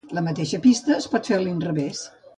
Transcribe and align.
La 0.17 0.21
mateixa 0.27 0.59
pista 0.63 0.95
es 0.97 1.07
pot 1.13 1.31
fer 1.33 1.37
a 1.39 1.43
l'inrevés. 1.45 2.05